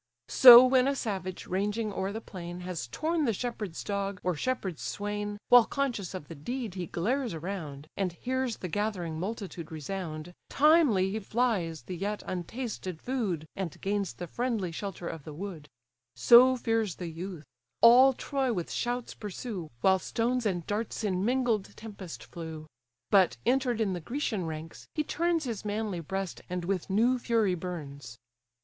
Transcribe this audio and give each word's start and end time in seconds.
So 0.29 0.65
when 0.65 0.87
a 0.87 0.95
savage, 0.95 1.45
ranging 1.45 1.93
o'er 1.93 2.11
the 2.11 2.19
plain, 2.21 2.61
Has 2.61 2.87
torn 2.87 3.25
the 3.25 3.33
shepherd's 3.35 3.83
dog, 3.83 4.19
or 4.23 4.33
shepherd's 4.33 4.81
swain, 4.81 5.37
While 5.49 5.65
conscious 5.65 6.15
of 6.15 6.27
the 6.27 6.33
deed, 6.33 6.73
he 6.73 6.87
glares 6.87 7.35
around, 7.35 7.87
And 7.95 8.11
hears 8.11 8.57
the 8.57 8.67
gathering 8.67 9.19
multitude 9.19 9.71
resound, 9.71 10.33
Timely 10.49 11.11
he 11.11 11.19
flies 11.19 11.83
the 11.83 11.95
yet 11.95 12.23
untasted 12.25 12.99
food, 12.99 13.45
And 13.55 13.79
gains 13.79 14.13
the 14.13 14.25
friendly 14.25 14.71
shelter 14.71 15.07
of 15.07 15.23
the 15.23 15.35
wood: 15.35 15.69
So 16.15 16.55
fears 16.55 16.95
the 16.95 17.05
youth; 17.05 17.43
all 17.81 18.13
Troy 18.13 18.51
with 18.51 18.71
shouts 18.71 19.13
pursue, 19.13 19.69
While 19.81 19.99
stones 19.99 20.47
and 20.47 20.65
darts 20.65 21.03
in 21.03 21.23
mingled 21.23 21.77
tempest 21.77 22.23
flew; 22.23 22.65
But 23.11 23.37
enter'd 23.45 23.79
in 23.79 23.93
the 23.93 23.99
Grecian 24.01 24.47
ranks, 24.47 24.87
he 24.95 25.03
turns 25.03 25.43
His 25.43 25.63
manly 25.63 25.99
breast, 25.99 26.41
and 26.49 26.65
with 26.65 26.89
new 26.89 27.19
fury 27.19 27.53
burns. 27.53 28.17